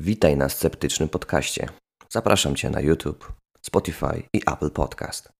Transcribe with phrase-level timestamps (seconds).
[0.00, 1.68] Witaj na Sceptycznym Podcaście.
[2.08, 3.32] Zapraszam Cię na YouTube,
[3.62, 5.32] Spotify i Apple Podcast.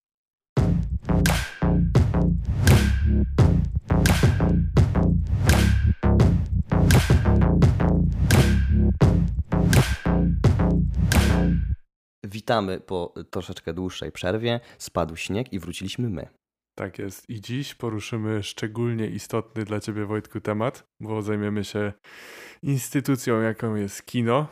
[12.24, 14.60] Witamy po troszeczkę dłuższej przerwie.
[14.78, 16.28] Spadł śnieg i wróciliśmy my.
[16.78, 17.30] Tak jest.
[17.30, 21.92] I dziś poruszymy szczególnie istotny dla Ciebie, Wojtku, temat, bo zajmiemy się
[22.62, 24.46] instytucją, jaką jest kino,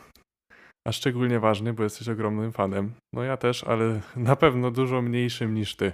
[0.87, 2.93] a szczególnie ważny, bo jesteś ogromnym fanem.
[3.13, 5.93] No ja też, ale na pewno dużo mniejszym niż Ty.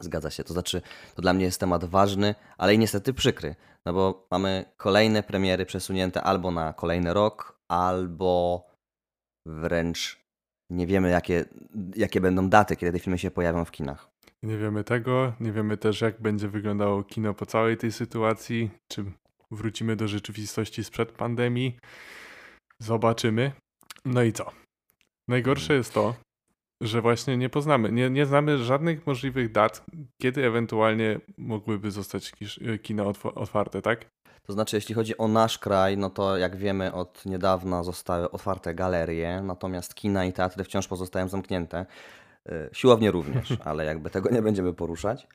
[0.00, 0.82] Zgadza się, to znaczy,
[1.14, 3.54] to dla mnie jest temat ważny, ale i niestety przykry,
[3.86, 8.66] no bo mamy kolejne premiery przesunięte albo na kolejny rok, albo
[9.46, 10.22] wręcz
[10.70, 11.44] nie wiemy, jakie,
[11.96, 14.11] jakie będą daty, kiedy te filmy się pojawią w kinach.
[14.42, 19.04] Nie wiemy tego, nie wiemy też, jak będzie wyglądało kino po całej tej sytuacji, czy
[19.50, 21.78] wrócimy do rzeczywistości sprzed pandemii.
[22.78, 23.52] Zobaczymy.
[24.04, 24.50] No i co?
[25.28, 26.14] Najgorsze jest to,
[26.80, 29.84] że właśnie nie poznamy, nie, nie znamy żadnych możliwych dat,
[30.22, 34.06] kiedy ewentualnie mogłyby zostać kisz- kina otw- otwarte, tak?
[34.46, 38.74] To znaczy, jeśli chodzi o nasz kraj, no to jak wiemy, od niedawna zostały otwarte
[38.74, 41.86] galerie, natomiast kina i teatry wciąż pozostają zamknięte.
[42.48, 45.26] Y, Siłownie również, ale jakby tego nie będziemy poruszać.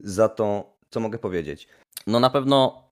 [0.00, 1.68] Za to, co mogę powiedzieć?
[2.06, 2.90] No na pewno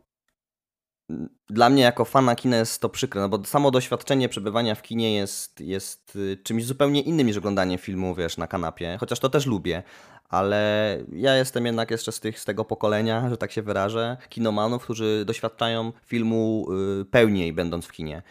[1.50, 5.14] dla mnie jako fana kina jest to przykre, no bo samo doświadczenie przebywania w kinie
[5.14, 9.47] jest, jest y, czymś zupełnie innym niż oglądanie filmu, wiesz, na kanapie, chociaż to też
[9.47, 9.82] lubię,
[10.28, 14.84] ale ja jestem jednak jeszcze z, tych, z tego pokolenia, że tak się wyrażę, kinomanów,
[14.84, 16.66] którzy doświadczają filmu
[17.00, 18.22] y, pełniej będąc w kinie.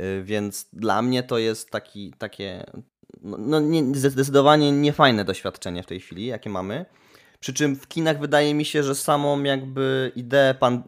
[0.00, 2.64] Y, Więc dla mnie to jest taki, takie
[3.22, 6.84] no, no nie, zdecydowanie niefajne doświadczenie w tej chwili, jakie mamy.
[7.40, 10.82] Przy czym w kinach wydaje mi się, że samą jakby ideę pan...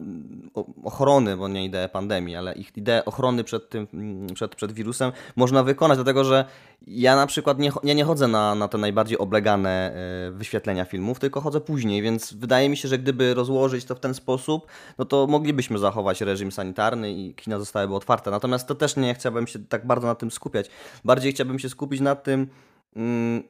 [0.83, 5.11] ochrony, bo nie ideę pandemii, ale ich ideę ochrony przed tym, mm, przed, przed wirusem
[5.35, 6.45] można wykonać, dlatego że
[6.87, 11.19] ja na przykład nie, ja nie chodzę na, na te najbardziej oblegane e, wyświetlenia filmów,
[11.19, 15.05] tylko chodzę później, więc wydaje mi się, że gdyby rozłożyć to w ten sposób, no
[15.05, 18.31] to moglibyśmy zachować reżim sanitarny i kina zostałyby otwarte.
[18.31, 20.69] Natomiast to też nie chciałbym się tak bardzo na tym skupiać.
[21.05, 22.47] Bardziej chciałbym się skupić na tym,
[22.95, 23.43] mm,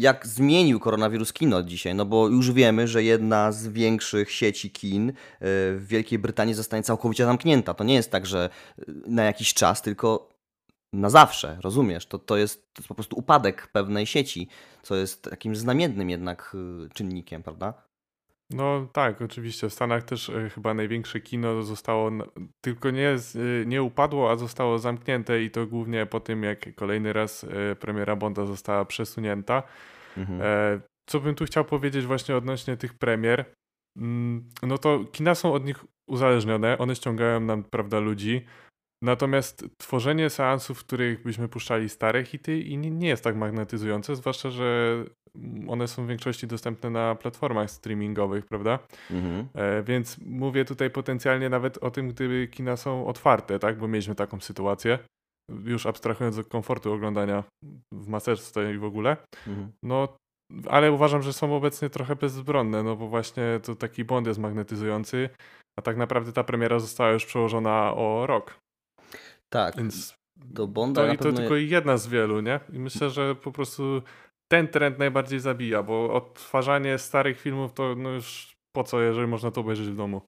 [0.00, 5.10] jak zmienił koronawirus kino dzisiaj, no bo już wiemy, że jedna z większych sieci kin
[5.10, 7.74] e, w Wielkiej Brytanii zostanie całkowicie zamknięta.
[7.74, 10.28] To nie jest tak, że e, na jakiś czas, tylko
[10.92, 12.06] na zawsze, rozumiesz?
[12.06, 14.48] To, to, jest, to jest po prostu upadek pewnej sieci,
[14.82, 16.56] co jest jakimś znamiennym jednak
[16.86, 17.89] y, czynnikiem, prawda?
[18.50, 19.68] No tak, oczywiście.
[19.68, 22.22] W Stanach też e, chyba największe kino zostało, n-
[22.60, 26.74] tylko nie, z- e, nie upadło, a zostało zamknięte i to głównie po tym, jak
[26.74, 29.62] kolejny raz e, premiera Bonda została przesunięta.
[30.16, 30.40] Mhm.
[30.42, 33.44] E, Co bym tu chciał powiedzieć właśnie odnośnie tych premier,
[33.96, 38.44] mm, no to kina są od nich uzależnione, one ściągają nam, prawda, ludzi,
[39.02, 44.50] natomiast tworzenie seansów, w których byśmy puszczali stare hity i nie, jest tak magnetyzujące, zwłaszcza,
[44.50, 44.96] że
[45.68, 48.78] one są w większości dostępne na platformach streamingowych, prawda?
[49.10, 49.48] Mhm.
[49.54, 53.78] E, więc mówię tutaj potencjalnie nawet o tym, gdyby kina są otwarte, tak?
[53.78, 54.98] Bo mieliśmy taką sytuację,
[55.64, 57.44] już abstrahując od komfortu oglądania
[57.92, 59.16] w maseczce i w ogóle.
[59.46, 59.72] Mhm.
[59.82, 60.08] No,
[60.68, 65.30] ale uważam, że są obecnie trochę bezbronne, no bo właśnie to taki błąd jest magnetyzujący,
[65.78, 68.60] a tak naprawdę ta premiera została już przełożona o rok,
[69.50, 71.38] Tak, więc do Bonda to, i to pewno...
[71.38, 72.60] tylko jedna z wielu, nie?
[72.72, 74.02] I myślę, że po prostu
[74.48, 79.50] ten trend najbardziej zabija, bo odtwarzanie starych filmów to no już po co, jeżeli można
[79.50, 80.20] to obejrzeć w domu.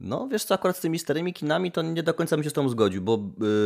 [0.00, 2.52] No, wiesz co, akurat z tymi starymi kinami to nie do końca bym się z
[2.52, 3.18] tą zgodził, bo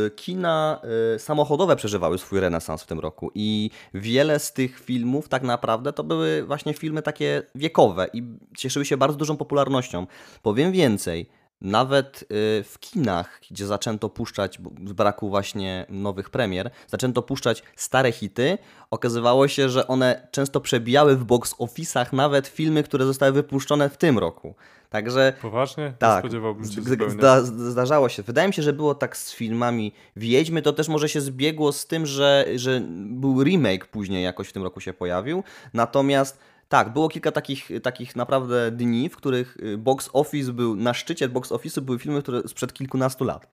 [0.07, 0.81] y, kina
[1.15, 5.93] y, samochodowe przeżywały swój renesans w tym roku i wiele z tych filmów tak naprawdę
[5.93, 8.23] to były właśnie filmy takie wiekowe i
[8.57, 10.07] cieszyły się bardzo dużą popularnością.
[10.41, 11.29] Powiem więcej,
[11.61, 12.25] nawet y,
[12.63, 18.57] w kinach, gdzie zaczęto puszczać, z braku właśnie nowych premier, zaczęto puszczać stare hity,
[18.91, 23.97] okazywało się, że one często przebijały w box office'ach nawet filmy, które zostały wypuszczone w
[23.97, 24.55] tym roku.
[24.89, 25.83] Także Poważnie?
[25.83, 28.23] Nie tak, spodziewałbym się zda, zdarzało się.
[28.23, 31.87] Wydaje mi się, że było tak z filmami Wiedźmy, to też może się zbiegło z
[31.87, 35.43] tym, że, że był remake później jakoś w tym roku się pojawił.
[35.73, 40.93] Natomiast tak, było kilka takich, takich naprawdę dni, w których y, box office był, na
[40.93, 43.47] szczycie box office'u były filmy, które sprzed kilkunastu lat.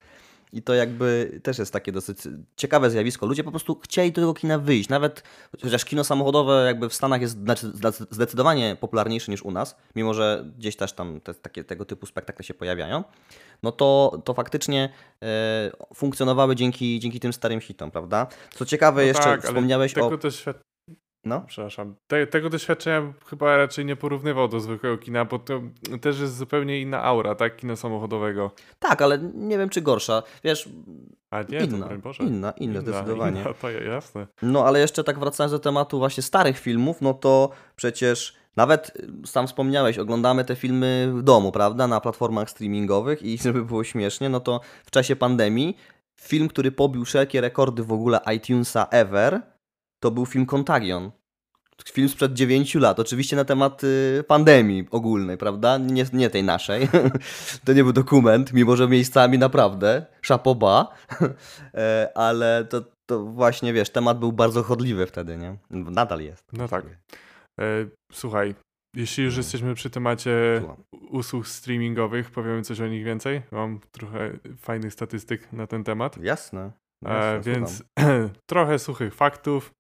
[0.52, 2.19] I to jakby też jest takie dosyć
[2.56, 3.26] ciekawe zjawisko.
[3.26, 4.88] Ludzie po prostu chcieli do tego kina wyjść.
[4.88, 5.22] Nawet
[5.62, 10.14] chociaż kino samochodowe jakby w Stanach jest znaczy- zdecy- zdecydowanie popularniejsze niż u nas, mimo
[10.14, 13.05] że gdzieś też tam te, takie, tego typu spektakle się pojawiają,
[13.62, 14.88] no to, to faktycznie
[15.22, 18.26] e, funkcjonowały dzięki, dzięki tym starym hitom, prawda?
[18.55, 20.19] Co ciekawe, No jeszcze tak, ale wspomniałeś tego o...
[21.25, 21.41] No.
[21.47, 21.94] Przepraszam.
[22.06, 25.61] Te, tego doświadczenia chyba raczej nie porównywał do zwykłego kina, bo to
[26.00, 27.56] też jest zupełnie inna aura, tak?
[27.56, 28.50] Kina samochodowego.
[28.79, 30.23] Tak, ale nie wiem czy gorsza.
[30.44, 30.69] Wiesz,
[31.31, 32.25] A nie, inna, to Boże.
[32.25, 33.41] inna, inna, zdecydowanie.
[33.41, 34.26] Inna, to jasne.
[34.43, 38.93] No ale jeszcze tak wracając do tematu właśnie starych filmów, no to przecież nawet
[39.25, 43.85] y, sam wspomniałeś, oglądamy te filmy w domu, prawda, na platformach streamingowych i żeby było
[43.85, 45.77] śmiesznie, no to w czasie pandemii
[46.20, 49.41] film, który pobił wszelkie rekordy w ogóle iTunesa ever,
[50.05, 51.11] to był film Contagion.
[51.93, 55.79] Film sprzed 9 lat, oczywiście na temat y, pandemii ogólnej, prawda?
[55.79, 56.89] Nie, nie tej naszej.
[57.65, 60.89] to nie był dokument, mimo że miejscami naprawdę, szapoba,
[61.75, 65.56] E, ale to, to właśnie, wiesz, temat był bardzo chodliwy wtedy, nie?
[65.71, 66.45] Nadal jest.
[66.53, 66.85] No tak.
[67.61, 67.65] E,
[68.12, 68.55] słuchaj,
[68.97, 69.43] jeśli już Mhm.
[69.45, 70.62] jesteśmy przy temacie
[71.11, 73.43] usług streamingowych, powiemy coś o nich więcej.
[73.53, 76.19] Mam trochę fajnych statystyk na ten temat.
[76.23, 76.73] Jasne.
[77.06, 78.31] E, więc słucham.
[78.51, 79.71] trochę suchych faktów.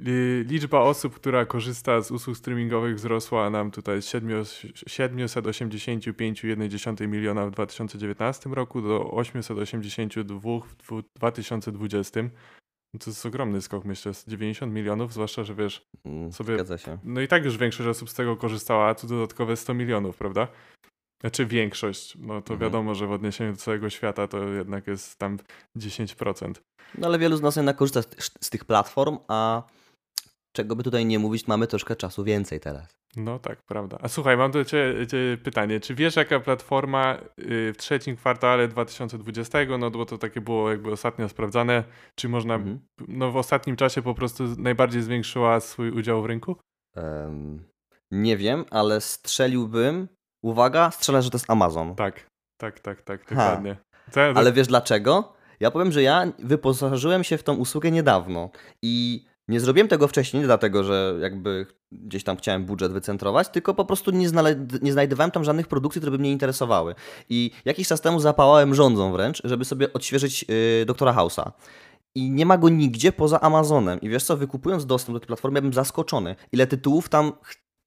[0.00, 4.42] Li- Liczba osób, która korzysta z usług streamingowych wzrosła nam tutaj z 7
[5.64, 12.22] 785,1 miliona w 2019 roku do 882 w dwu- 2020.
[12.94, 16.78] No To jest ogromny skok, myślę, z 90 milionów, zwłaszcza, że wiesz, Mm, sobie- Zgadza
[16.78, 16.98] się.
[17.04, 20.48] no i tak już większość osób z tego korzystała, a tu dodatkowe 100 milionów, prawda?
[21.20, 22.58] Znaczy większość, no to Mhm.
[22.60, 25.38] wiadomo, że w odniesieniu do całego świata to jednak jest tam
[25.76, 26.62] 10%.
[26.98, 29.62] No ale wielu z nas jednak korzysta z, z tych platform, a
[30.52, 32.88] czego by tutaj nie mówić, mamy troszkę czasu więcej teraz.
[33.16, 33.98] No tak, prawda.
[34.00, 35.80] A słuchaj, mam do ciebie, ciebie pytanie.
[35.80, 40.92] Czy wiesz, jaka platforma y, w trzecim kwartale 2020, no bo to takie było jakby
[40.92, 42.80] ostatnio sprawdzane, czy można, Mhm.
[43.08, 46.56] no w ostatnim czasie po prostu najbardziej zwiększyła swój udział w rynku?
[46.96, 47.64] Em,
[48.10, 50.08] nie wiem, ale strzeliłbym,
[50.44, 51.94] uwaga, strzelę, że to jest Amazon.
[51.94, 52.26] Tak,
[52.60, 53.76] tak, tak, tak, dokładnie.
[54.34, 55.32] Ale wiesz dlaczego?
[55.60, 58.50] Ja powiem, że ja wyposażyłem się w tą usługę niedawno
[58.82, 63.74] i nie zrobiłem tego wcześniej, nie dlatego, że jakby gdzieś tam chciałem budżet wycentrować, tylko
[63.74, 66.94] po prostu nie, znale- nie znajdowałem tam żadnych produkcji, które by mnie interesowały.
[67.28, 71.50] I jakiś czas temu zapałałem rządzą wręcz, żeby sobie odświeżyć yy, Doktora House'a.
[72.14, 74.00] I nie ma go nigdzie poza Amazonem.
[74.00, 77.32] I wiesz co, wykupując dostęp do tej platformy, ja bym zaskoczony, ile tytułów tam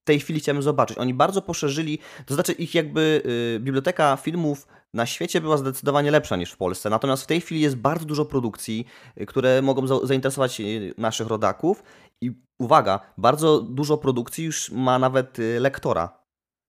[0.03, 0.97] tej chwili chciałem zobaczyć.
[0.97, 3.21] Oni bardzo poszerzyli, to znaczy ich jakby
[3.55, 6.89] y, biblioteka filmów na świecie była zdecydowanie lepsza niż w Polsce.
[6.89, 8.85] Natomiast w tej chwili jest bardzo dużo produkcji,
[9.21, 11.83] y, które mogą za zainteresować y, naszych rodaków.
[12.21, 16.22] I uwaga, bardzo dużo produkcji już ma nawet y, lektora.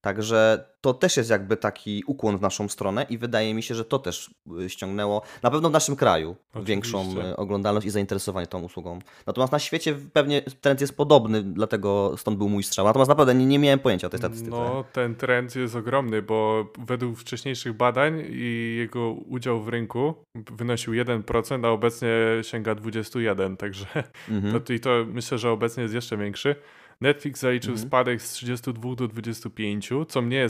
[0.05, 3.85] Także to też jest jakby taki ukłon w naszą stronę i wydaje mi się, że
[3.85, 4.31] to też
[4.61, 6.67] y, ściągnęło na pewno w naszym kraju Oczywiście.
[6.73, 8.99] większą y, oglądalność i zainteresowanie tą usługą.
[9.27, 12.85] Natomiast na świecie pewnie trend jest podobny, dlatego stąd był mój strzał.
[12.85, 14.51] Natomiast naprawdę nie, nie miałem pojęcia o tej statystyce.
[14.51, 20.93] No, ten trend jest ogromny, bo według wcześniejszych badań i jego udział w rynku wynosił
[20.93, 22.09] 1%, a obecnie
[22.41, 23.85] sięga 21%, także
[24.29, 24.61] Mhm.
[24.63, 26.55] to, i to myślę, że obecnie jest jeszcze większy.
[27.01, 27.87] Netflix zaliczył Mhm.
[27.87, 30.47] spadek z 32 do 25, co mnie,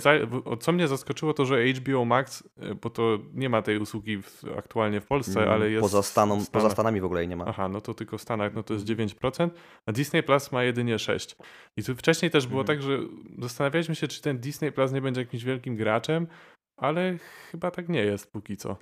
[0.59, 4.43] co mnie zaskoczyło to, że HBO Max, e, bo to nie ma tej usługi w,
[4.57, 6.39] aktualnie w Polsce, Mm, ale jest poza, Stanach.
[6.51, 7.45] poza Stanami w ogóle jej nie ma.
[7.47, 9.49] Aha, no to tylko w Stanach, no to jest 9%,
[9.85, 11.35] a Disney Plus ma jedynie 6%.
[11.77, 12.77] I tu wcześniej też było Mhm.
[12.79, 12.99] tak, że
[13.39, 16.27] zastanawialiśmy się, czy ten Disney Plus nie będzie jakimś wielkim graczem,
[16.79, 17.17] ale
[17.51, 18.77] chyba tak nie jest póki co.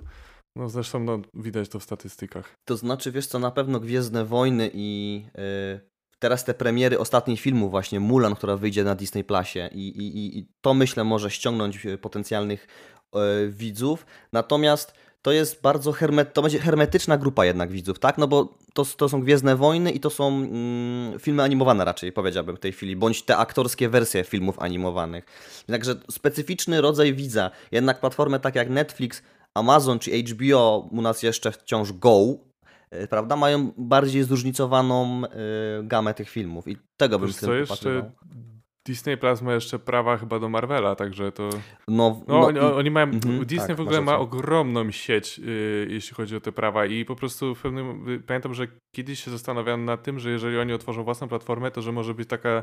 [0.56, 2.54] No zresztą no, widać to w statystykach.
[2.68, 5.22] To znaczy, wiesz co, na pewno Gwiezdne Wojny i
[5.74, 5.80] y,
[6.24, 10.48] teraz te premiery ostatnich filmów, właśnie Mulan, która wyjdzie na Disney Plusie i, i, i-
[10.60, 13.18] to myślę może ściągnąć y, potencjalnych y,
[13.50, 14.06] widzów.
[14.32, 15.94] Natomiast to jest bardzo
[16.32, 18.18] to będzie hermetyczna grupa jednak widzów, tak?
[18.18, 22.56] No bo to, to są Gwiezdne Wojny i to są mm, filmy animowane raczej, powiedziałbym
[22.56, 25.24] w tej chwili, bądź te aktorskie wersje filmów animowanych.
[25.66, 27.50] Także specyficzny rodzaj widza.
[27.72, 29.22] Jednak platformy takie jak Netflix,
[29.54, 32.16] Amazon czy HBO, u nas jeszcze wciąż Go,
[33.10, 35.28] prawda, mają bardziej zróżnicowaną y,
[35.82, 38.10] gamę tych filmów i tego bym tym jeszcze upatrywał.
[38.86, 41.48] Disney Plus ma jeszcze prawa chyba do Marvela, także to...
[41.88, 45.86] No, No, oni, i- oni mają, mhm, Disney tak, w ogóle ma ogromną sieć, y,
[45.90, 49.30] jeśli chodzi o te prawa i po prostu w pewnym, y, pamiętam, że kiedyś się
[49.30, 52.62] zastanawiałem nad tym, że jeżeli oni otworzą własną platformę, to że może być taka,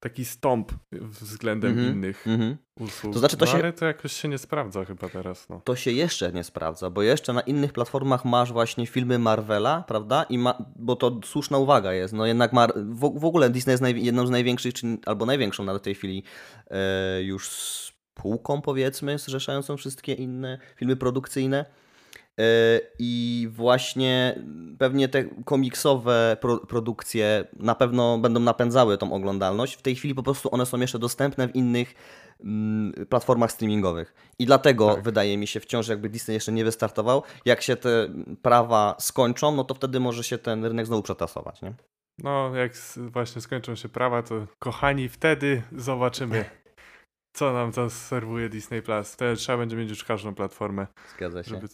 [0.00, 2.56] taki stąp względem Mhm, innych mhm.
[2.80, 3.12] usług.
[3.12, 5.60] To znaczy, to no, się- ale to jakoś się nie sprawdza chyba teraz, no.
[5.64, 10.22] To się jeszcze nie sprawdza, bo jeszcze na innych platformach masz właśnie filmy Marvela, prawda?
[10.22, 12.14] I ma, bo to słuszna uwaga jest.
[12.14, 15.64] No jednak Mar w, w ogóle Disney jest naj, jedną z największych, czy, albo największą
[15.64, 16.22] nawet w tej chwili
[16.70, 21.64] e, już spółką powiedzmy, zrzeszającą wszystkie inne filmy produkcyjne.
[22.38, 24.42] E, I właśnie
[24.78, 29.74] pewnie te komiksowe pro, produkcje na pewno będą napędzały tą oglądalność.
[29.74, 31.94] W tej chwili po prostu one są jeszcze dostępne w innych
[32.40, 34.14] mm, platformach streamingowych.
[34.38, 35.04] I dlatego Tak.
[35.04, 37.22] wydaje mi się wciąż jakby Disney jeszcze nie wystartował.
[37.44, 38.08] Jak się te
[38.42, 41.74] prawa skończą, no to wtedy może się ten rynek znowu przetasować, nie?
[42.22, 46.44] No, jak właśnie skończą się prawa, to kochani, wtedy zobaczymy,
[47.36, 49.12] co nam to serwuje Disney Plus.
[49.12, 51.50] Wtedy trzeba będzie mieć już każdą platformę, Zgadza się.
[51.50, 51.68] żeby.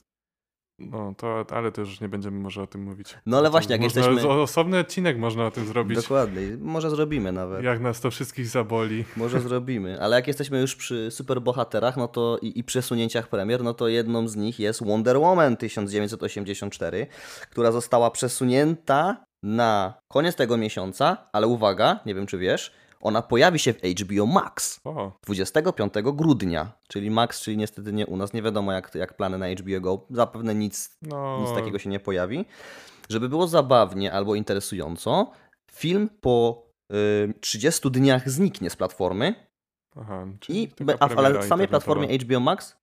[0.79, 3.15] No, to, ale to już nie będziemy może o tym mówić.
[3.27, 4.31] No ale To właśnie, jak można, jesteśmy...
[4.31, 5.97] Osobny odcinek można o tym zrobić.
[5.97, 7.65] Dokładnie, może zrobimy nawet.
[7.65, 9.05] Jak nas to wszystkich zaboli.
[9.17, 13.75] Może zrobimy, ale jak jesteśmy już przy superbohaterach no to i, i przesunięciach premier, no
[13.75, 17.07] to jedną z nich jest Wonder Woman 1984,
[17.51, 22.73] która została przesunięta na koniec tego miesiąca, ale uwaga, nie wiem czy wiesz,
[23.05, 28.17] ona pojawi się w HBO Max O, 25 grudnia, czyli Max, czyli niestety nie u
[28.17, 31.41] nas, nie wiadomo jak, jak plany na HBO Go, zapewne nic, no.
[31.41, 32.45] nic takiego się nie pojawi.
[33.09, 35.31] Żeby było zabawnie albo interesująco,
[35.73, 39.35] film po y, 30 dniach zniknie z platformy
[39.97, 40.71] Aha, czyli i,
[41.01, 42.77] a, ale w samej platformie HBO Max,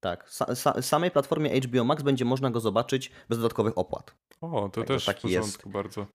[0.00, 4.14] tak, sa, sa, samej platformie HBO Max będzie można go zobaczyć bez dodatkowych opłat.
[4.40, 5.68] O, to Także też w taki jest.
[5.68, 6.06] bardzo.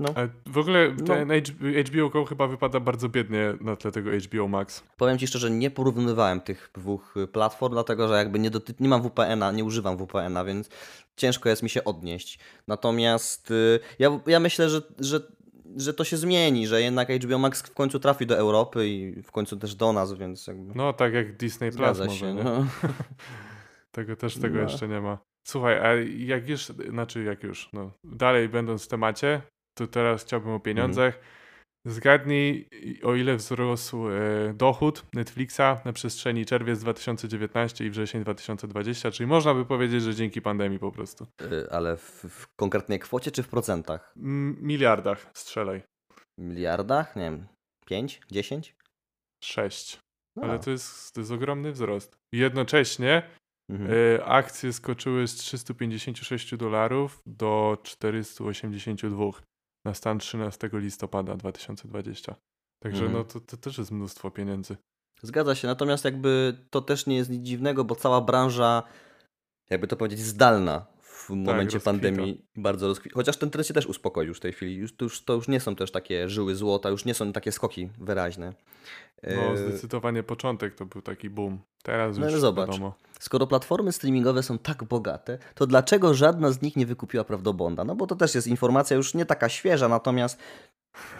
[0.00, 0.08] No.
[0.14, 1.04] Ale w ogóle No.
[1.06, 4.82] ten H- HBO Go chyba wypada bardzo biednie na tle tego HBO Max.
[4.96, 8.88] Powiem Ci szczerze, nie porównywałem tych dwóch y, platform, dlatego że jakby nie, doty- nie
[8.88, 10.68] mam VPN-a, nie używam VPN-a, więc
[11.16, 12.38] ciężko jest mi się odnieść.
[12.68, 15.20] Natomiast y, ja, ja myślę, że, że,
[15.76, 19.30] że to się zmieni, że jednak HBO Max w końcu trafi do Europy i w
[19.32, 22.34] końcu też do nas, więc jakby No tak jak Disney Plus może, się.
[22.34, 22.44] nie?
[22.44, 22.66] No.
[23.92, 24.62] Tego też tego No.
[24.62, 25.18] jeszcze nie ma.
[25.48, 29.42] Słuchaj, a jak już, znaczy jak już, no dalej będąc w temacie,
[29.86, 31.14] to teraz chciałbym o pieniądzach.
[31.14, 31.24] Mhm.
[31.86, 32.68] Zgadnij,
[33.02, 34.12] o ile wzrósł e,
[34.54, 40.42] dochód Netflixa na przestrzeni czerwiec 2019 i wrzesień 2020, czyli można by powiedzieć, że dzięki
[40.42, 41.26] pandemii po prostu.
[41.42, 44.12] Y, Ale w, w konkretnej kwocie czy w procentach?
[44.16, 45.82] M- miliardach strzelaj.
[46.38, 47.16] Miliardach?
[47.16, 47.46] Nie wiem,
[47.86, 48.76] 5, 10?
[49.44, 50.00] 6.
[50.36, 50.42] No.
[50.42, 52.16] Ale to jest, to jest ogromny wzrost.
[52.34, 53.22] Jednocześnie
[53.70, 53.90] Mhm.
[54.16, 59.30] e, akcje skoczyły z 356 dolarów do 482
[59.84, 62.34] na stan 13 listopada 2020.
[62.82, 63.12] Także Mhm.
[63.12, 64.76] no to, to też jest mnóstwo pieniędzy.
[65.22, 68.82] Zgadza się, natomiast jakby to też nie jest nic dziwnego, bo cała branża,
[69.70, 71.84] jakby to powiedzieć, zdalna w momencie rozkwita.
[71.84, 73.14] pandemii bardzo rozkwita.
[73.14, 74.74] Chociaż ten trend się też uspokoił już w tej chwili.
[74.76, 77.52] Już, to, już, to już nie są też takie żyły złota, już nie są takie
[77.52, 78.52] skoki wyraźne.
[79.22, 81.58] No E, zdecydowanie początek to był taki boom.
[81.82, 82.68] Teraz No już ale zobacz.
[82.70, 82.94] wiadomo.
[83.20, 87.84] Skoro platformy streamingowe są tak bogate, to dlaczego żadna z nich nie wykupiła Prawdobonda?
[87.84, 90.38] No bo to też jest informacja już nie taka świeża, natomiast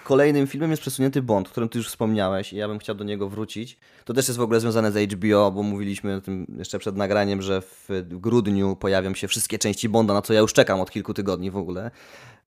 [0.04, 3.04] kolejnym filmem jest przesunięty Bond, o którym ty już wspomniałeś i ja bym chciał do
[3.04, 3.78] niego wrócić.
[4.04, 7.42] To też jest w ogóle związane z HBO, bo mówiliśmy o tym jeszcze przed nagraniem,
[7.42, 11.14] że w grudniu pojawią się wszystkie części Bonda, na co ja już czekam od kilku
[11.14, 11.90] tygodni w ogóle,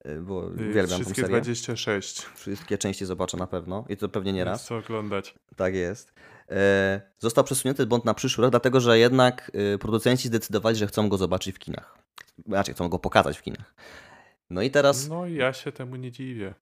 [0.06, 1.36] y, bo Y, uwielbiam tą Wszystkie serię.
[1.40, 2.22] 26.
[2.34, 4.64] Wszystkie części zobaczę na pewno i to pewnie nie Jest raz.
[4.64, 5.34] co oglądać.
[5.56, 6.12] Tak jest.
[6.50, 9.50] E, został przesunięty Bond na przyszły rok, dlatego że jednak
[9.80, 11.98] producenci zdecydowali, że chcą go zobaczyć w kinach.
[12.46, 13.74] Znaczy, chcą go pokazać w kinach.
[14.50, 16.54] No i teraz No i ja się temu nie dziwię.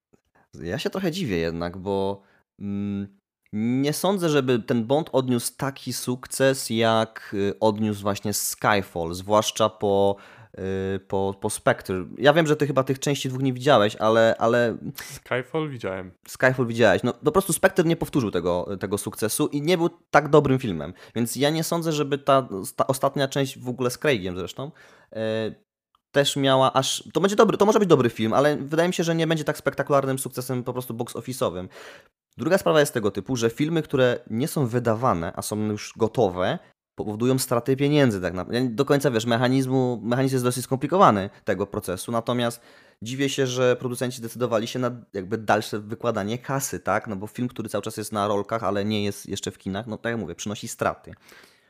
[0.60, 2.22] Ja się trochę dziwię jednak, bo
[2.60, 3.18] mm,
[3.52, 10.16] nie sądzę, żeby ten Bond odniósł taki sukces, jak y, odniósł właśnie Skyfall, zwłaszcza po,
[10.96, 12.04] y, po, po Spectre.
[12.18, 16.10] Ja wiem, że ty chyba tych części dwóch nie widziałeś, ale, ale Skyfall widziałem.
[16.28, 17.02] Skyfall widziałeś.
[17.02, 20.94] No po prostu Spectre nie powtórzył tego, tego sukcesu i nie był tak dobrym filmem.
[21.14, 24.70] Więc ja nie sądzę, żeby ta, ta ostatnia część w ogóle z Craigiem zresztą
[25.12, 25.54] e,
[26.12, 27.04] też miała aż.
[27.12, 29.44] To będzie dobry, to może być dobry film, ale wydaje mi się, że nie będzie
[29.44, 31.68] tak spektakularnym sukcesem po prostu box office'owym.
[32.36, 36.58] Druga sprawa jest tego typu, że filmy, które nie są wydawane, a są już gotowe,
[36.94, 38.68] powodują straty pieniędzy tak naprawdę.
[38.68, 42.60] Do końca wiesz, mechanizmu, mechanizm jest dosyć skomplikowany tego procesu, natomiast
[43.02, 47.06] dziwię się, że producenci zdecydowali się na jakby dalsze wykładanie kasy, tak?
[47.06, 49.86] No bo film, który cały czas jest na rolkach, ale nie jest jeszcze w kinach,
[49.86, 51.14] no tak jak mówię, przynosi straty.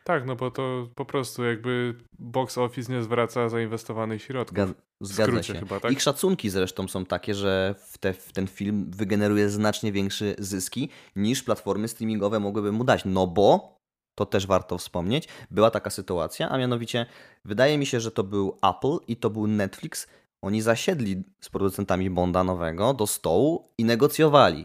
[0.05, 4.59] Tak, no bo to po prostu jakby box office nie zwraca zainwestowanych środków.
[4.59, 5.59] Zga- Zgadza skrócie się.
[5.61, 5.93] chyba, tak?
[5.93, 10.89] Ich szacunki zresztą są takie, że w, te, w ten film wygeneruje znacznie większe zyski
[11.17, 13.03] niż platformy streamingowe mogłyby mu dać.
[13.05, 13.77] No bo,
[14.15, 17.07] to też warto wspomnieć, była taka sytuacja, a mianowicie
[17.45, 20.07] wydaje mi się, że to był Apple i to był Netflix.
[20.43, 24.65] Oni zasiedli z producentami Bonda nowego do stołu i negocjowali.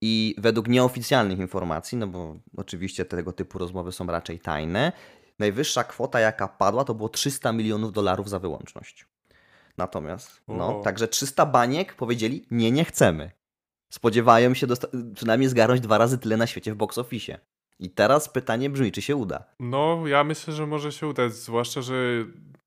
[0.00, 4.92] I według nieoficjalnych informacji, no bo oczywiście tego typu rozmowy są raczej tajne,
[5.38, 9.06] najwyższa kwota jaka padła to było 300 milionów dolarów za wyłączność.
[9.76, 13.30] Natomiast, no, także 300 baniek powiedzieli, nie, nie chcemy.
[13.92, 14.66] Spodziewają się
[15.14, 17.38] przynajmniej zgarnąć dwa razy tyle na świecie w box office.
[17.78, 19.44] I teraz pytanie brzmi, czy się uda.
[19.60, 21.94] No, ja myślę, że może się udać, zwłaszcza, że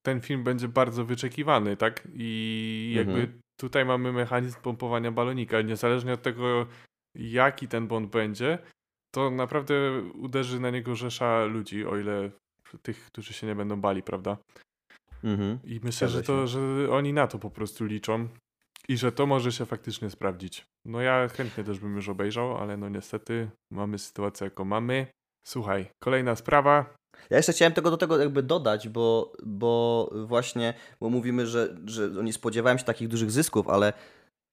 [0.02, 2.08] ten film będzie bardzo wyczekiwany, tak?
[2.14, 3.42] I jakby Mhm.
[3.58, 5.62] tutaj mamy mechanizm pompowania balonika.
[5.62, 6.66] Niezależnie od tego,
[7.16, 8.58] jaki ten bond będzie,
[9.12, 12.32] to naprawdę uderzy na niego rzesza ludzi, o ile
[12.82, 14.38] tych, którzy się nie będą bali, prawda?
[15.24, 15.60] Mhm.
[15.64, 16.60] I myślę, że to, że
[16.92, 18.28] oni na to po prostu liczą.
[18.88, 20.66] i że to może się faktycznie sprawdzić.
[20.86, 25.08] No ja chętnie też bym już obejrzał, ale no niestety mamy sytuację jaką mamy.
[25.44, 26.94] Słuchaj, kolejna sprawa.
[27.30, 32.10] Ja jeszcze chciałem tego do tego jakby dodać, bo, bo właśnie, bo mówimy, że, że
[32.10, 33.94] nie spodziewałem się takich dużych zysków, ale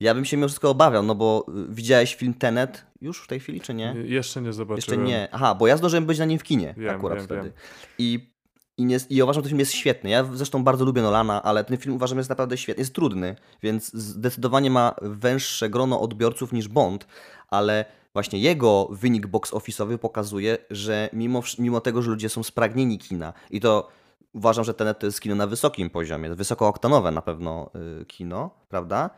[0.01, 3.41] ja bym się mimo wszystko obawiał, no bo y, widziałeś film Tenet już w tej
[3.41, 3.95] chwili, czy nie?
[4.05, 4.77] Jeszcze nie zobaczyłem.
[4.77, 5.29] Jeszcze nie.
[5.33, 7.43] Aha, bo ja zdążyłem być na nim w kinie Wiem, akurat wiem, wtedy.
[7.43, 7.53] wiem.
[7.99, 8.31] I,
[8.77, 10.11] i, nie, I uważam, że ten film jest świetny.
[10.11, 12.81] Ja zresztą bardzo lubię Nolana, ale ten film uważam jest naprawdę świetny.
[12.81, 17.07] Jest trudny, więc zdecydowanie ma węższe grono odbiorców niż Bond,
[17.49, 22.99] ale właśnie jego wynik box office'owy pokazuje, że mimo, mimo tego, że ludzie są spragnieni
[22.99, 23.89] kina i to
[24.33, 29.11] uważam, że Tenet to jest kino na wysokim poziomie, wysokooktanowe na pewno y, kino, prawda?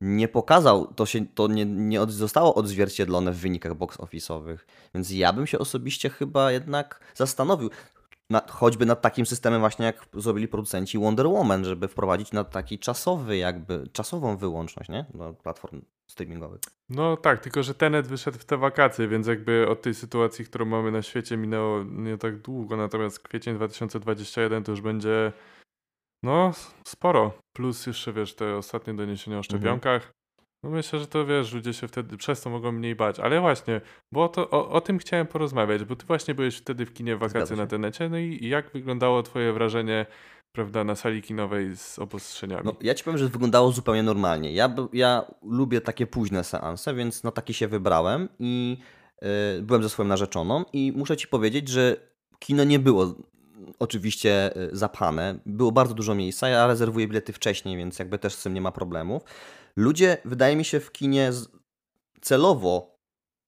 [0.00, 4.58] Nie pokazał, to, się, to nie, nie od, zostało odzwierciedlone w wynikach box office'owych,
[4.94, 7.70] więc ja bym się osobiście chyba jednak zastanowił,
[8.30, 12.78] na, choćby nad takim systemem właśnie jak zrobili producenci Wonder Woman, żeby wprowadzić na taki
[12.78, 15.06] czasowy jakby, czasową wyłączność, nie?
[15.14, 16.60] Do platform streamingowych.
[16.88, 20.64] No tak, tylko że Tenet wyszedł w te wakacje, więc jakby od tej sytuacji, którą
[20.64, 25.32] mamy na świecie minęło nie tak długo, natomiast kwiecień 2021 to już będzie
[26.22, 26.52] no
[26.86, 27.32] sporo.
[27.52, 30.12] Plus jeszcze wiesz, te ostatnie doniesienia o szczepionkach.
[30.62, 33.20] No myślę, że to wiesz, ludzie się wtedy przez to mogą mniej bać.
[33.20, 33.80] Ale właśnie,
[34.12, 37.56] bo to, o, o tym chciałem porozmawiać, bo ty właśnie byłeś wtedy w kinie wakacje
[37.56, 40.06] na Tenecie, no i, jak wyglądało twoje wrażenie,
[40.52, 42.62] prawda, na sali kinowej z obostrzeniami?
[42.64, 44.52] No, ja ci powiem, że wyglądało zupełnie normalnie.
[44.52, 48.78] Ja, ja lubię takie późne seanse, więc na taki się wybrałem i
[49.58, 51.96] y, byłem ze swoją narzeczoną i muszę ci powiedzieć, że
[52.38, 53.14] kino nie było
[53.78, 55.38] oczywiście y, zapchane.
[55.46, 56.48] Było bardzo dużo miejsca.
[56.48, 59.22] Ja rezerwuję bilety wcześniej, więc jakby też z tym nie ma problemów.
[59.76, 61.32] Ludzie, wydaje mi się, w kinie
[62.20, 62.96] celowo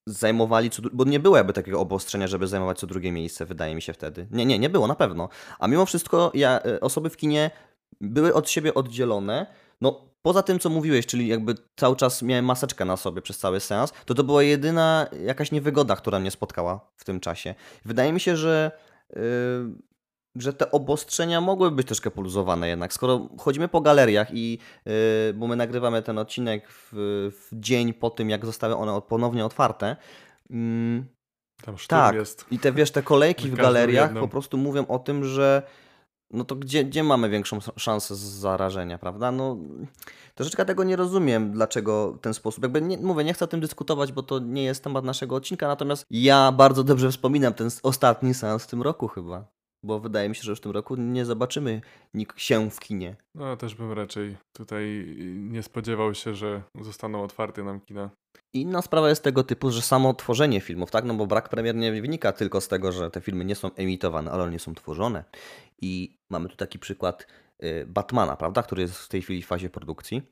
[0.06, 3.82] zajmowali, co, bo nie było jakby takiego obostrzenia, żeby zajmować co drugie miejsce, wydaje mi
[3.82, 4.26] się wtedy.
[4.30, 5.28] Nie, nie, nie było, na pewno.
[5.58, 7.50] A mimo wszystko ja, y, osoby w kinie
[8.00, 9.46] były od siebie oddzielone.
[9.80, 13.60] No, poza tym, co mówiłeś, czyli jakby cały czas miałem maseczkę na sobie przez cały
[13.60, 17.54] seans, to to była jedyna jakaś niewygoda, która mnie spotkała w tym czasie.
[17.84, 18.70] Wydaje mi się, że,
[19.10, 19.20] yy,
[20.42, 22.92] że te obostrzenia mogłyby być troszkę poluzowane jednak.
[22.92, 24.92] Skoro chodzimy po galeriach i, yy,
[25.34, 26.90] bo my nagrywamy ten odcinek w,
[27.32, 29.96] w dzień po tym, jak zostały one ponownie otwarte,
[30.50, 31.06] mm,
[31.62, 32.14] Tam szturm tak.
[32.14, 32.44] jest.
[32.50, 34.20] i te wiesz, te kolejki w galeriach jedną.
[34.20, 35.62] po prostu mówią o tym, że
[36.30, 39.32] no to gdzie, gdzie mamy większą szansę z zarażenia, prawda?
[39.32, 39.56] No
[40.34, 42.62] troszeczkę tego nie rozumiem, dlaczego w ten sposób.
[42.62, 45.68] Jakby nie, mówię, nie chcę o tym dyskutować, bo to nie jest temat naszego odcinka,
[45.68, 49.57] natomiast ja bardzo dobrze wspominam ten ostatni seans w tym roku chyba.
[49.82, 51.80] Bo wydaje mi się, że już w tym roku nie zobaczymy
[52.14, 53.16] nikt się w kinie.
[53.34, 58.10] No też bym raczej tutaj nie spodziewał się, że zostaną otwarte nam kina.
[58.54, 61.04] Inna sprawa jest tego typu, że samo tworzenie filmów, tak?
[61.04, 64.30] No bo brak premier nie wynika tylko z tego, że te filmy nie są emitowane,
[64.30, 65.24] ale one nie są tworzone.
[65.82, 67.26] I mamy tu taki przykład
[67.62, 68.62] y, Batmana, prawda?
[68.62, 70.22] Który jest w tej chwili w fazie produkcji.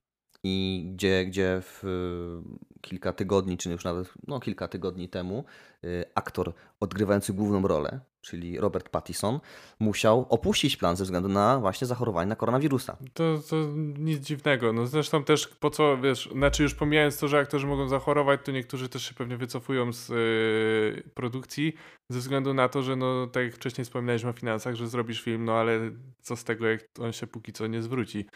[0.44, 5.44] I gdzie, gdzie w y, kilka tygodni, czy już nawet no, kilka tygodni temu,
[5.85, 9.40] y, aktor odgrywający główną rolę, czyli Robert Pattinson,
[9.80, 12.96] musiał opuścić plan ze względu na właśnie zachorowanie na koronawirusa.
[13.14, 13.56] To, to
[13.98, 14.72] nic dziwnego.
[14.72, 18.52] No zresztą też po co, wiesz, znaczy już pomijając to, że aktorzy mogą zachorować, to
[18.52, 21.72] niektórzy też się pewnie wycofują z yy, produkcji
[22.10, 25.44] ze względu na to, że no tak jak wcześniej wspominaliśmy o finansach, że zrobisz film,
[25.44, 25.90] no ale
[26.22, 28.26] co z tego, jak on się póki co nie zwróci,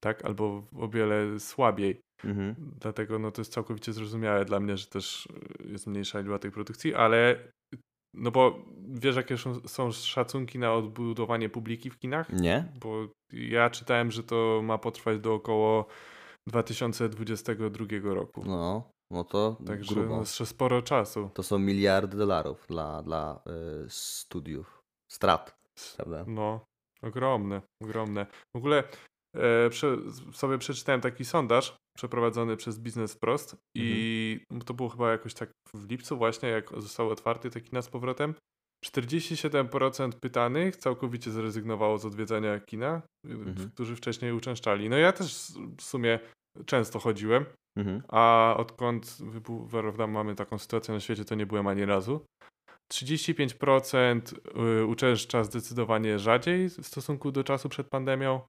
[0.00, 0.24] tak?
[0.24, 2.00] Albo o wiele słabiej.
[2.24, 2.54] Mhm.
[2.58, 5.28] Dlatego no to jest całkowicie zrozumiałe dla mnie, że też
[5.64, 7.48] jest mniejsza liczba tej produkcji, ale
[8.14, 12.32] no bo wiesz jakie są, szacunki na odbudowanie publiki w kinach?
[12.32, 12.72] Nie?
[12.80, 15.86] Bo ja czytałem, że to ma potrwać do około
[16.48, 18.42] 2022 roku.
[18.46, 20.14] No, no to Także grubo.
[20.14, 21.30] no, jeszcze sporo czasu.
[21.34, 23.42] To są miliardy dolarów dla, dla
[23.84, 24.82] y, studiów.
[25.10, 25.54] Strat,
[25.96, 26.24] prawda?
[26.26, 26.64] No,
[27.02, 28.26] ogromne, ogromne.
[28.54, 28.84] W ogóle
[30.32, 35.90] sobie przeczytałem taki sondaż przeprowadzony przez Biznes Prost i to było chyba jakoś tak w
[35.90, 38.34] lipcu właśnie, jak zostały otwarte te kina z powrotem.
[38.84, 43.70] 47% pytanych całkowicie zrezygnowało z odwiedzania kina, y, Mhm.
[43.70, 44.88] którzy wcześniej uczęszczali.
[44.88, 46.18] No ja też w sumie
[46.66, 47.44] często chodziłem,
[47.78, 48.02] Mhm.
[48.08, 49.18] a odkąd
[49.70, 52.20] prawda, mamy taką sytuację na świecie, to nie byłem ani razu.
[52.92, 54.34] 35%
[54.80, 58.40] y, uczęszcza zdecydowanie rzadziej w stosunku do czasu przed pandemią.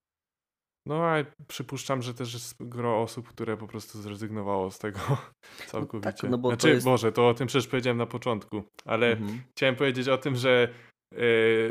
[0.86, 1.16] No a
[1.48, 5.00] przypuszczam, że też jest gro osób, które po prostu zrezygnowało z tego
[5.72, 6.30] całkowicie.
[6.30, 9.42] no bo to znaczy, jest- Boże, to o tym przecież powiedziałem na początku, ale Mhm.
[9.52, 10.70] chciałem powiedzieć o tym, że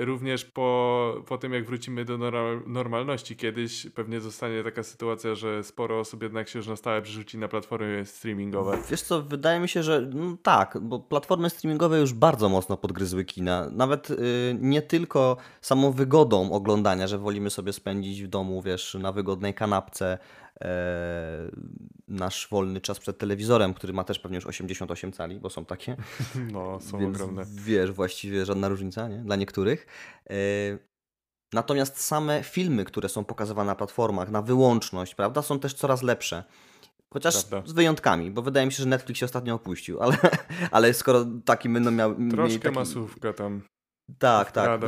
[0.00, 5.64] również po, po tym, jak wrócimy do nor- normalności, kiedyś pewnie zostanie taka sytuacja, że
[5.64, 8.78] sporo osób jednak się już na stałe przerzuci na platformy streamingowe.
[8.90, 13.24] Wiesz co, wydaje mi się, że no tak, bo platformy streamingowe już bardzo mocno podgryzły
[13.24, 13.70] kina.
[13.72, 14.16] Nawet y,
[14.60, 20.18] nie tylko samą wygodą oglądania, że wolimy sobie spędzić w domu, wiesz, na wygodnej kanapce
[20.60, 21.50] e,
[22.08, 25.96] nasz wolny czas przed telewizorem, który ma też pewnie już 88 cali, bo są takie.
[26.52, 27.44] No, są Więc ogromne.
[27.54, 29.18] wiesz, właściwie żadna różnica, nie?
[29.18, 29.86] Dla niektórych.
[30.30, 30.34] E,
[31.52, 36.44] Natomiast same filmy, które są pokazywane na platformach na wyłączność, prawda, są też coraz lepsze.
[37.12, 37.70] Chociaż Prawda.
[37.70, 40.16] z wyjątkami, bo wydaje mi się, że Netflix się ostatnio opuścił, ale,
[40.70, 42.14] ale skoro taki będą miał.
[42.30, 42.74] Troszkę taki...
[42.74, 43.62] masówka tam.
[44.18, 44.80] Tak, tak.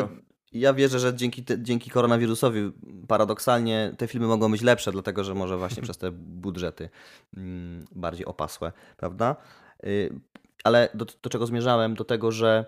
[0.52, 2.72] Ja wierzę, że dzięki, te, dzięki koronawirusowi
[3.08, 6.88] paradoksalnie te filmy mogą być lepsze, dlatego że może właśnie przez te budżety
[7.36, 9.36] mm, bardziej opasłe, prawda?
[9.84, 10.20] Y,
[10.64, 11.94] Ale do, do czego zmierzałem?
[11.94, 12.64] Do tego, że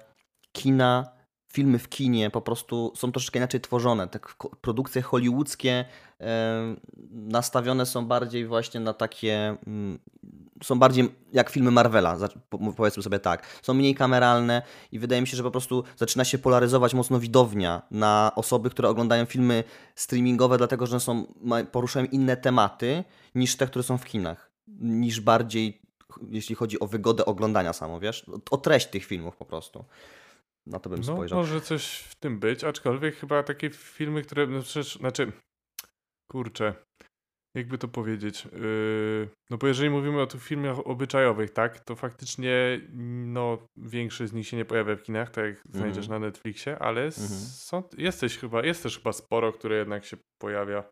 [0.52, 1.21] kina,
[1.52, 4.08] filmy w kinie po prostu są troszeczkę inaczej tworzone.
[4.08, 4.18] Te
[4.60, 5.84] produkcje hollywoodzkie
[7.10, 9.56] nastawione są bardziej właśnie na takie.
[9.66, 9.98] mm,
[10.64, 12.18] Są bardziej jak filmy Marvela,
[12.76, 13.46] powiedzmy sobie tak.
[13.62, 14.62] Są mniej kameralne
[14.92, 18.88] i wydaje mi się, że po prostu zaczyna się polaryzować mocno widownia na osoby, które
[18.88, 21.26] oglądają filmy streamingowe, dlatego że są,
[21.72, 24.50] poruszają inne tematy niż te, które są w kinach.
[24.80, 25.82] Niż bardziej,
[26.30, 28.26] jeśli chodzi o wygodę oglądania samo, wiesz?
[28.50, 29.84] O treść tych filmów po prostu.
[30.66, 31.38] Na to bym No, spojrzał.
[31.38, 35.32] może coś w tym być, aczkolwiek chyba takie filmy, które, no przecież, znaczy,
[36.32, 36.74] kurczę,
[37.56, 42.80] jakby to powiedzieć, yy, no bo jeżeli mówimy o tych filmach obyczajowych, tak, to faktycznie,
[43.26, 46.20] no, większość z nich się nie pojawia w kinach, tak jak znajdziesz Mhm.
[46.22, 47.28] na Netflixie, ale Mhm.
[47.40, 50.84] są, jesteś chyba, jest też chyba sporo, które jednak się pojawia.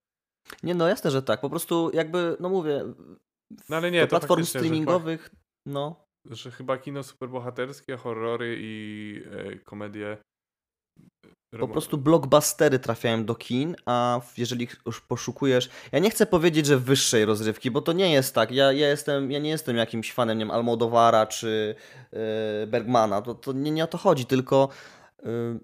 [0.63, 1.41] Nie, no jasne, że tak.
[1.41, 2.85] Po prostu jakby, no mówię,
[3.69, 5.31] No ale nie, do platform że streamingowych,
[5.67, 10.17] no, Że chyba kino superbohaterskie, horrory i e, komedie.
[11.61, 15.71] Po prostu blockbustery trafiają do kin, a jeżeli już poszukujesz.
[15.93, 18.51] Ja nie chcę powiedzieć, że wyższej rozrywki, bo to nie jest tak.
[18.51, 21.75] Ja, ja, jestem, ja nie jestem jakimś fanem nie wiem, Almodovara czy
[22.13, 23.23] e, Bergmana.
[23.23, 24.69] To, to nie, nie o to chodzi, tylko
[25.23, 25.59] e,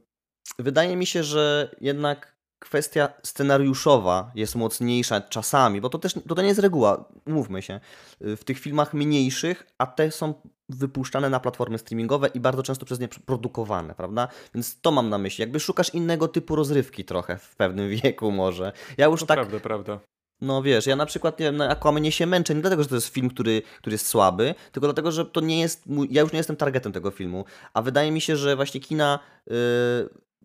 [0.58, 6.42] wydaje mi się, że jednak kwestia scenariuszowa jest mocniejsza czasami, bo to też to, to
[6.42, 7.80] nie jest reguła, mówmy się.
[8.20, 10.34] W tych filmach mniejszych, a te są
[10.68, 14.28] wypuszczane na platformy streamingowe i bardzo często przez nie produkowane, prawda?
[14.54, 15.42] Więc to mam na myśli.
[15.42, 18.72] Jakby szukasz innego typu rozrywki trochę w pewnym wieku może.
[18.98, 20.00] Ja już To tak, prawda, prawda.
[20.40, 22.94] no wiesz, ja na przykład nie wiem, na Aquamanie się męczę nie dlatego, że to
[22.94, 26.32] jest film, który, który jest słaby, tylko dlatego, że to nie jest mój, ja już
[26.32, 29.54] nie jestem targetem tego filmu, a wydaje mi się, że właśnie kina yy,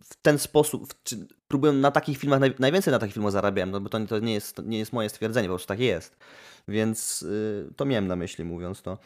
[0.03, 3.81] w ten sposób, czy próbują na takich filmach, naj, najwięcej na takich filmach zarabiałem, no
[3.81, 6.17] bo to, to, nie jest, to nie jest moje stwierdzenie, po prostu tak jest.
[6.67, 8.97] Więc yy, to miałem na myśli mówiąc to.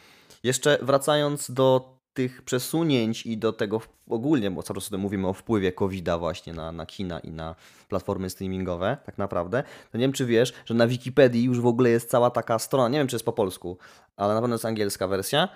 [0.44, 5.72] Jeszcze wracając do tych przesunięć i do tego ogólnie, bo cały czas mówimy o wpływie
[5.72, 7.56] COVID-a właśnie na, na kina i na
[7.90, 11.90] platformy streamingowe, tak naprawdę, to nie wiem, czy wiesz, że na Wikipedii już w ogóle
[11.90, 13.78] jest cała taka strona, nie wiem, czy jest po polsku,
[14.18, 15.50] ale na pewno jest angielska wersja.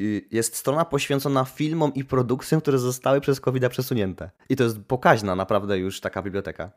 [0.00, 4.30] Y, Jest strona poświęcona filmom i produkcjom, które zostały przez COVID-a przesunięte.
[4.48, 6.70] I to jest pokaźna naprawdę już taka biblioteka.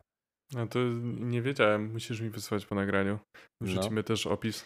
[0.53, 0.79] No to
[1.19, 3.19] nie wiedziałem, musisz mi wysłać po nagraniu.
[3.61, 4.65] Wrzucimy też opis.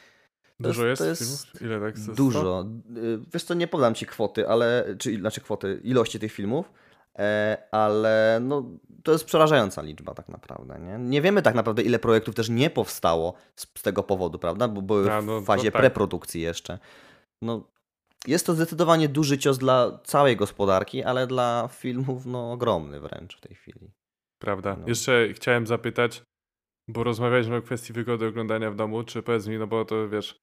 [0.60, 1.62] Dużo jest- jest, jest filmów?
[1.62, 2.15] Ile tak?
[2.15, 2.65] Dużo.
[2.98, 6.72] Y, Wiesz co, nie podam ci kwoty, ale, czy znaczy kwoty, ilości tych filmów,
[7.20, 8.63] e, ale no,
[9.04, 10.80] to jest przerażająca liczba tak naprawdę.
[10.80, 10.98] Nie?
[11.00, 14.68] nie wiemy tak naprawdę, ile projektów też nie powstało z, z tego powodu, prawda?
[14.68, 15.82] Bo były no w to fazie tak.
[15.82, 16.80] preprodukcji jeszcze.
[17.41, 17.68] No,
[18.28, 23.42] jest to zdecydowanie duży cios dla całej gospodarki, ale dla filmów no, ogromny wręcz w
[23.42, 23.92] tej chwili.
[24.42, 24.78] Prawda.
[24.80, 24.88] No.
[24.88, 26.24] Jeszcze chciałem zapytać,
[26.90, 30.40] bo rozmawialiśmy o kwestii wygody oglądania w domu, czy powiedz mi, no bo to wiesz,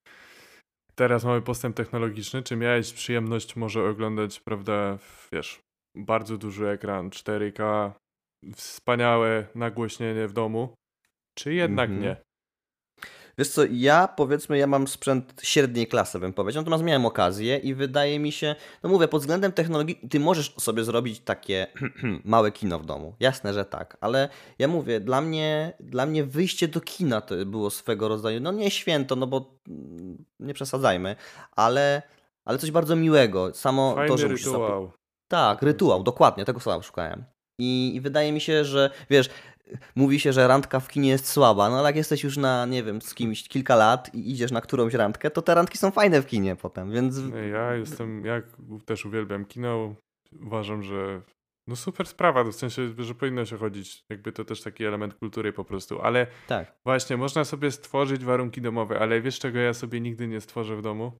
[0.95, 4.97] teraz mamy postęp technologiczny, czy miałeś przyjemność może oglądać, prawda,
[5.31, 5.59] wiesz,
[5.97, 7.91] bardzo duży ekran, 4K,
[8.55, 10.75] wspaniałe nagłośnienie w domu,
[11.37, 12.01] czy jednak Mhm.
[12.01, 12.32] nie?
[13.37, 17.73] Wiesz co, ja powiedzmy, ja mam sprzęt średniej klasy, bym powiedział, natomiast miałem okazję i
[17.73, 21.67] wydaje mi się, no mówię, pod względem technologii, ty możesz sobie zrobić takie
[22.25, 26.67] małe kino w domu, jasne, że tak, ale ja mówię, dla mnie, dla mnie wyjście
[26.67, 31.15] do kina to było swego rodzaju, no nie święto, no bo mm, nie przesadzajmy,
[31.51, 32.01] ale,
[32.45, 34.91] ale coś bardzo miłego, samo Fajny to, że rytuał.
[35.27, 37.23] tak, rytuał, dokładnie, tego słowa szukałem.
[37.59, 39.29] I, I wydaje mi się, że wiesz,
[39.95, 42.83] mówi się, że randka w kinie jest słaba, no ale jak jesteś już na, nie
[42.83, 46.21] wiem, z kimś kilka lat i idziesz na którąś randkę, to te randki są fajne
[46.21, 47.15] w kinie potem, więc
[47.51, 48.41] Ja jestem, ja
[48.85, 49.95] też uwielbiam kino,
[50.41, 51.21] uważam, że
[51.67, 55.53] no super sprawa, w sensie, że powinno się chodzić, jakby to też taki element kultury
[55.53, 56.75] po prostu, ale tak.
[56.85, 60.81] Właśnie, można sobie stworzyć warunki domowe, ale wiesz czego ja sobie nigdy nie stworzę w
[60.81, 61.11] domu?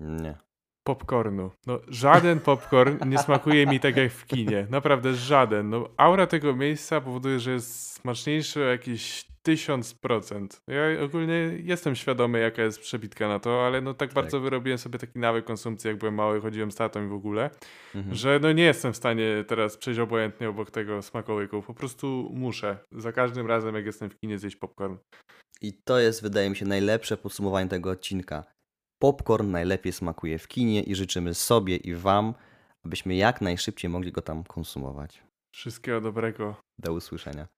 [0.00, 0.47] Nie.
[0.88, 1.50] Popcornu.
[1.66, 4.66] No, żaden popcorn nie smakuje mi tak jak w kinie.
[4.70, 5.70] Naprawdę żaden.
[5.70, 10.46] No, aura tego miejsca powoduje, że jest smaczniejszy o jakieś 1000%.
[10.68, 14.98] Ja ogólnie jestem świadomy, jaka jest przebitka na to, ale no tak, bardzo wyrobiłem sobie
[14.98, 17.50] taki nawyk konsumpcji, jak byłem mały, chodziłem z tatą i w ogóle,
[17.94, 18.14] Mhm.
[18.14, 21.62] że no nie jestem w stanie teraz przejść obojętnie obok tego smakołyku.
[21.62, 22.78] Po prostu muszę.
[22.92, 24.96] Za każdym razem, jak jestem w kinie, zjeść popcorn.
[25.62, 28.44] I to jest, wydaje mi się, najlepsze podsumowanie tego odcinka.
[28.98, 32.34] Popcorn najlepiej smakuje w kinie i życzymy sobie i Wam,
[32.84, 35.22] abyśmy jak najszybciej mogli go tam konsumować.
[35.54, 36.56] Wszystkiego dobrego.
[36.78, 37.48] Do usłyszenia.